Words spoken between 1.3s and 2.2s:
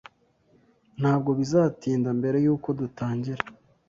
bizatinda